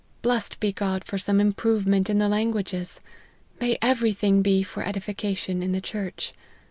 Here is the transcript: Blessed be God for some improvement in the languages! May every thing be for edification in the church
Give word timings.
Blessed 0.23 0.59
be 0.59 0.71
God 0.71 1.03
for 1.03 1.19
some 1.19 1.39
improvement 1.39 2.09
in 2.09 2.17
the 2.17 2.27
languages! 2.27 2.99
May 3.59 3.77
every 3.83 4.13
thing 4.13 4.41
be 4.41 4.63
for 4.63 4.81
edification 4.83 5.61
in 5.61 5.73
the 5.73 5.79
church 5.79 6.33